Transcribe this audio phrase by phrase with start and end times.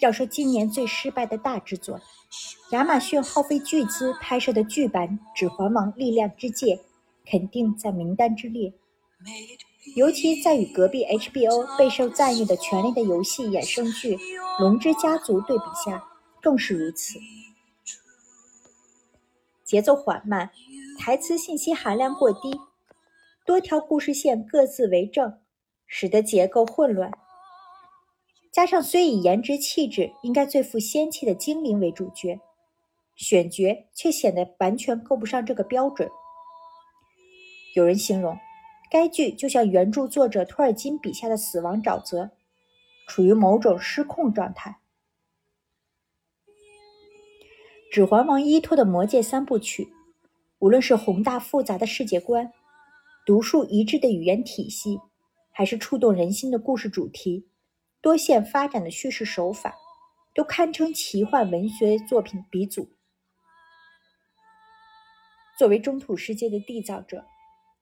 [0.00, 2.00] 要说今年最失败的大制作，
[2.70, 6.76] 亚马逊耗费巨资拍摄的剧版《指环王：力量之戒》
[7.30, 8.74] 肯定在名单之列。
[9.94, 14.16] 尤其在与隔壁 HBO 备受赞誉的《权力的游戏》衍生剧
[14.60, 16.04] 《龙之家族》对比下，
[16.42, 17.18] 更是如此。
[19.64, 20.50] 节奏缓慢，
[20.98, 22.60] 台词信息含量过低，
[23.46, 25.38] 多条故事线各自为政，
[25.86, 27.10] 使得结构混乱。
[28.56, 32.40] 加上虽以颜值气质应该最富仙气的精灵为主角，
[33.14, 36.08] 选角却显得完全够不上这个标准。
[37.74, 38.34] 有人形容，
[38.90, 42.30] 该剧就像原著作者托尔金笔下的死亡沼泽，
[43.06, 44.78] 处于某种失控状态。
[47.94, 49.92] 《指环王》依托的魔戒三部曲，
[50.60, 52.50] 无论是宏大复杂的世界观、
[53.26, 54.98] 独树一帜的语言体系，
[55.52, 57.46] 还是触动人心的故事主题。
[58.06, 59.74] 多线发展的叙事手法，
[60.32, 62.88] 都堪称奇幻文学作品鼻祖。
[65.58, 67.24] 作为中土世界的缔造者，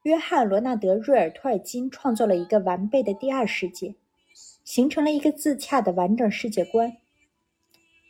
[0.04, 3.96] 约翰·罗纳德·瑞尔·托尔金创作了一个完备的第二世界，
[4.64, 6.96] 形成了一个自洽的完整世界观。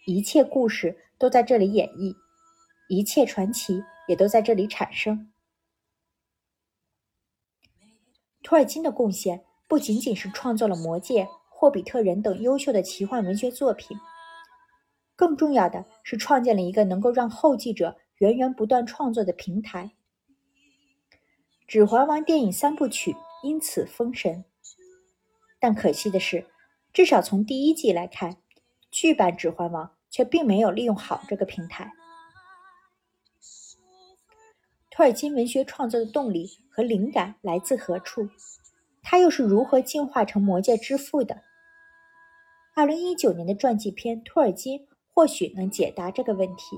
[0.07, 2.15] 一切故事都在这里演绎，
[2.89, 5.33] 一切传奇也都在这里产生。
[8.41, 11.25] 托尔金的贡献不仅仅是创作了《魔戒》。
[11.65, 13.99] 霍比特人等优秀的奇幻文学作品，
[15.17, 19.93] 更重要的是创建了一个能够让后继者源源不断创作的平台。
[21.67, 24.45] 《指环王》电影三部曲因此封神，
[25.59, 26.45] 但可惜的是，
[26.93, 28.37] 至少从第一季来看，
[28.91, 31.91] 剧版《指环王》却并没有利用好这个平台。
[34.91, 38.29] 托尔金文学创作的动力和灵感来自何处？
[39.03, 41.43] 他又是如何进化成魔界之父的？
[42.77, 44.81] 二零一九年的传记片《托尔金》
[45.13, 46.77] 或许能解答这个问题。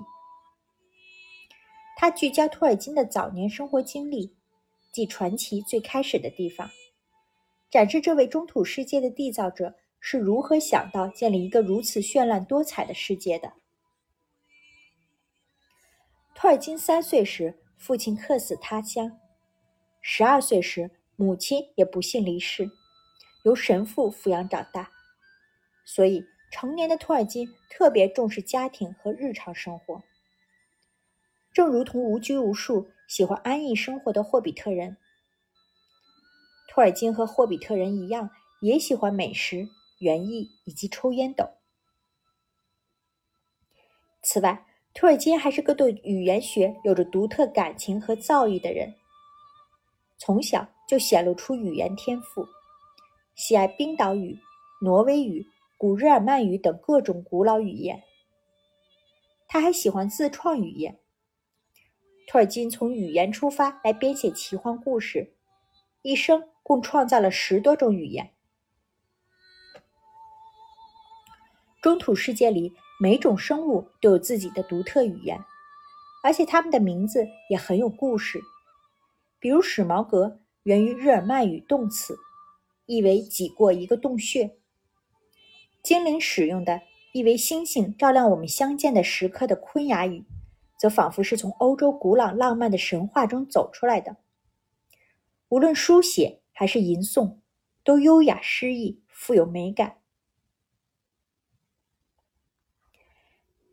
[1.97, 4.37] 他聚焦托尔金的早年生活经历，
[4.93, 6.69] 即传奇最开始的地方，
[7.71, 13.55] 展示这位中土世界的缔造者是如何想到建立一个如此绚烂多彩的世界的。
[16.35, 19.09] 托尔金三岁时，父亲客死他乡；
[20.03, 22.71] 十二岁时，母亲也不幸离世，
[23.45, 24.91] 由神父抚养长大。
[25.87, 30.03] 所以，成年的托尔金特别重视家庭和日常生活，
[31.53, 34.97] 正如同无拘无束、喜欢安逸生活的霍比特人。
[36.69, 38.29] 托尔金和霍比特人一样，
[38.61, 39.69] 也喜欢美食、
[40.01, 41.49] 园艺以及抽烟等。
[44.23, 48.93] 此外，托尔金还是个对语言学有着独特感情和造诣的人，
[50.19, 52.45] 从小就显露出语言天赋，
[53.37, 54.37] 喜爱冰岛语、
[54.81, 55.47] 挪威语。
[55.79, 58.03] 古日耳曼语等各种古老语言，
[59.47, 60.99] 他还喜欢自创语言。
[62.27, 65.35] 托尔金从语言出发来编写奇幻故事，
[66.01, 68.33] 一生共创造了十多种语言。
[71.83, 75.39] 中土世界里每种生物都有自己的独特语言，
[76.25, 78.41] 而且它们的名字也很有故事。
[79.39, 82.17] 比如史矛革源于日耳曼语动词，
[82.87, 84.57] 意为挤过一个洞穴。
[85.87, 86.83] 精灵使用的
[87.13, 90.25] 意为星星照亮我们相见的时刻的昆雅语，
[90.77, 94.17] 则仿佛是从欧洲古老浪漫的神话中走出来的。
[95.49, 97.37] 无论书写还是吟诵，
[97.85, 99.99] 都优雅诗意，富有美感。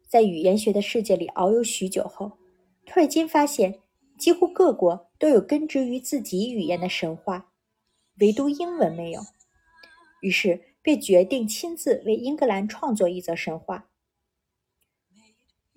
[0.07, 2.37] 在语言学的世界里遨游许久后，
[2.85, 3.79] 托尔金发现，
[4.19, 7.49] 几乎各国都有根植于自己语言的神话，
[8.19, 9.19] 唯独英文没有。
[10.21, 10.72] 于是。
[10.83, 13.89] 便决定亲自为英格兰创作一则神话。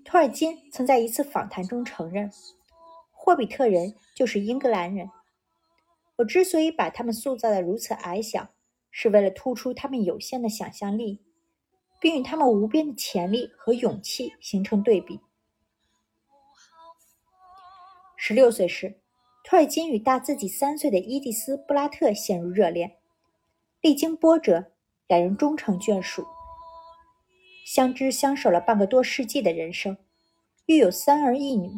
[0.04, 2.30] 托尔金曾在一次访谈中承认，
[3.12, 5.08] 霍比特人就是英格兰人。
[6.16, 8.50] 我之所以把他们塑造的如此矮小，
[8.90, 11.20] 是为了突出他们有限的想象力，
[12.00, 15.20] 并与他们无边的潜力和勇气形成对比。
[18.16, 18.98] 十六岁时，
[19.44, 22.96] 托尔金与大自己三岁的伊蒂斯·布拉特陷入热恋，
[23.80, 24.72] 历经波折。
[25.08, 26.26] 两人终成眷属，
[27.64, 29.96] 相知相守了半个多世纪的人生，
[30.66, 31.70] 育有三儿一女。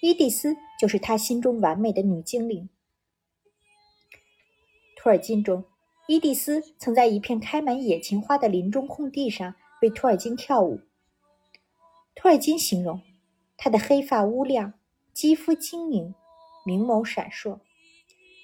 [0.00, 2.70] 伊蒂丝就是他心中完美的女精灵。
[4.96, 5.64] 托尔金中，
[6.08, 10.80] 伊蒂丝曾在一片开满野芹花的林中空地上为托尔金跳舞。
[12.14, 13.02] 托尔金形容
[13.58, 14.72] 她的黑发乌亮，
[15.12, 16.14] 肌肤晶莹，
[16.64, 17.60] 明眸闪烁。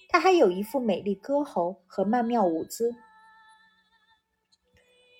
[0.08, 2.94] 她还有一副美丽歌喉和曼妙舞姿。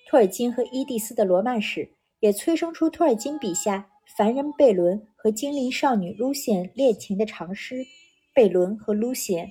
[0.09, 1.87] 托尔金和伊蒂丝的罗曼史
[2.19, 7.75] 也催生出托尔金笔下凡人贝伦和精灵少女露西恩恋情的长诗
[8.33, 9.45] 《贝伦和露西恩》。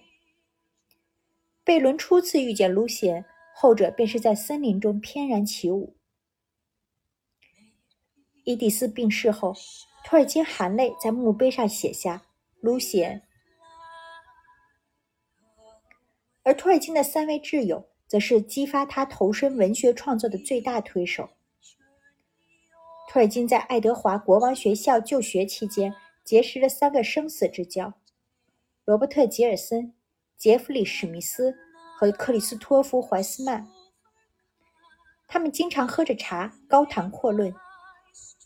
[1.62, 3.24] 贝伦初次遇见露西恩，
[3.54, 5.94] 后者便是在森林中翩然起舞。
[8.42, 9.54] 伊蒂丝病逝后，
[10.04, 12.26] 托尔金含泪在墓碑上写下
[12.58, 13.22] “露西恩”，
[16.42, 17.88] 而托尔金的三位挚友。
[18.08, 21.28] 则是激发他投身文学创作的最大推手。
[23.08, 25.94] 托尔金在爱德华国王学校就学期间，
[26.24, 27.94] 结识了三个生死之交：
[28.84, 29.94] 罗伯特·吉尔森、
[30.36, 31.56] 杰弗里·史密斯
[31.96, 33.68] 和克里斯托弗·怀斯曼。
[35.26, 37.54] 他们经常喝着茶，高谈阔论，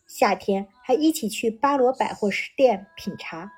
[0.09, 3.53] 夏天还一起去巴罗百货店品茶。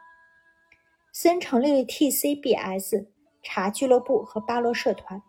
[1.12, 3.10] 森成立了 T.C.B.S
[3.42, 5.22] 茶俱乐部和巴罗社团。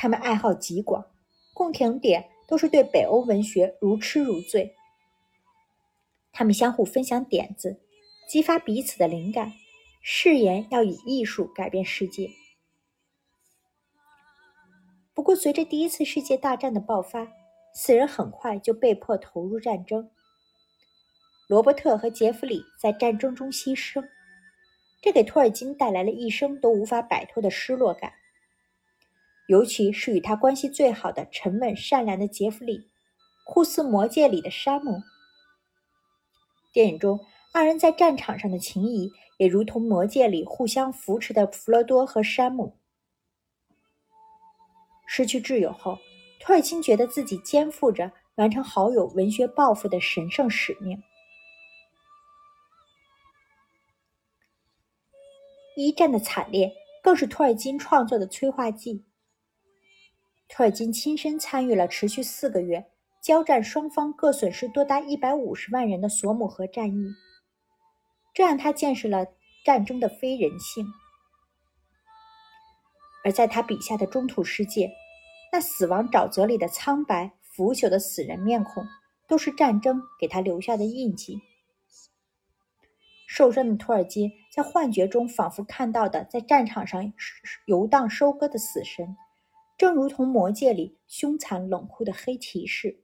[0.00, 1.04] 他们爱好极广，
[1.52, 4.76] 共同点都是对北欧文学如痴如醉。
[6.30, 7.80] 他们相互分享点子，
[8.28, 9.54] 激发彼此的灵感，
[10.00, 12.30] 誓言要以艺术改变世界。
[15.12, 17.26] 不过，随着第一次世界大战的爆发，
[17.74, 20.08] 四人很快就被迫投入战争。
[21.48, 24.08] 罗伯特和杰弗里在战争中牺牲，
[25.02, 28.12] 这给托尔金带来了一生都无法摆脱的失落感。
[29.48, 32.90] 尤其是与他关系最好的沉稳善良的杰弗里，
[33.46, 35.00] 酷似《魔戒》里的山姆。
[36.70, 37.18] 电影中
[37.54, 42.76] 二人在战场上的情谊，也如同《魔戒》里互相扶持的弗罗多和山姆。
[45.06, 45.98] 失去挚友后，
[46.38, 51.02] 托尔金觉得自己肩负着完成好友文学抱负的神圣使命。
[55.74, 56.70] 一战的惨烈，
[57.02, 59.06] 更是托尔金创作的催化剂。
[60.48, 62.90] 托尔金亲身参与了持续四个月、
[63.22, 67.14] 交战双方各损失多达一百五十万人的索姆河战役，
[68.34, 69.26] 这让他见识了
[69.64, 70.86] 战争的非人性。
[73.24, 74.90] 而在他笔下的中土世界，
[75.52, 78.82] 那死亡沼泽里的苍白、腐朽的死人面孔，
[79.26, 81.38] 都是战争给他留下的印记。
[83.26, 87.12] 受伤的托尔金在幻觉中仿佛看到的在战场上
[87.66, 89.14] 游荡收割的死神。
[89.78, 93.00] 正如同魔界里凶残冷酷的黑骑士。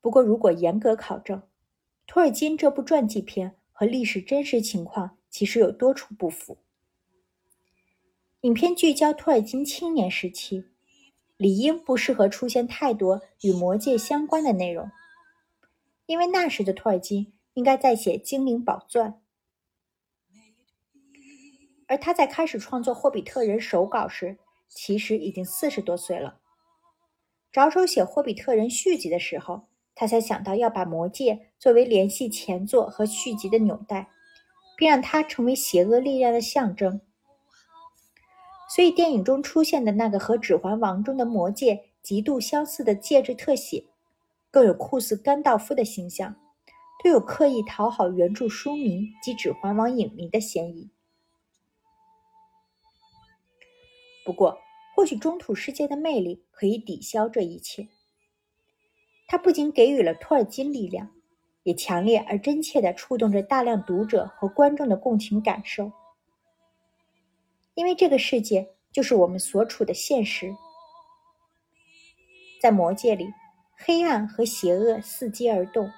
[0.00, 1.42] 不过，如果严格考证，
[2.06, 6.56] 托尔金这部传记片和历史真实情况其实有多处不符。
[8.40, 10.64] 影片聚焦托尔金青年时期，
[11.36, 14.90] 理应不适合出现太多与魔界相关的内容，
[16.06, 19.12] 因为那时的托尔金应该在写《精灵宝钻》。
[21.90, 24.38] 而他在开始创作《霍比特人》手稿时，
[24.68, 26.38] 其实已经四十多岁了。
[27.50, 29.62] 着手写《霍比特人》续集的时候，
[29.96, 34.08] 他才想到要把魔戒作为联系前作和续集的纽带，
[34.76, 37.00] 并让它成为邪恶力量的象征。
[38.72, 43.86] 所以，电影中出现的那个和《指环王》中的魔戒极度相似的戒指特写，
[44.52, 46.36] 更有酷似甘道夫的形象，
[47.02, 50.88] 都有刻意讨好原著书迷及《指环王》影迷的嫌疑。
[54.24, 54.58] 不过，
[54.94, 57.88] 或许中土世界的魅力可以抵消这一切。
[59.26, 61.08] 它不仅给予了托尔金力量，
[61.62, 65.92] 也强烈而真切地触动着大量读者和观众的共情感受。
[67.74, 70.54] 因为这个世界就是我们所处的现实。
[72.60, 73.32] 在魔界里，
[73.76, 75.90] 黑暗和邪恶伺机而动，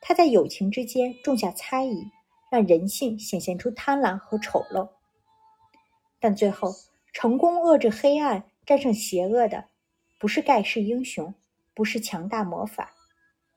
[0.00, 2.10] 它在友情之间种下猜疑，
[2.50, 4.88] 让人性显现出贪婪和丑陋。
[6.18, 6.70] 但最后，
[7.12, 9.68] 成功遏制黑暗、战胜邪恶的，
[10.18, 11.34] 不是盖世英雄，
[11.74, 12.94] 不是强大魔法，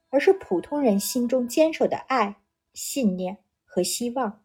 [0.10, 2.38] 而是普通人心中坚守的爱、
[2.74, 4.44] 信念和希望。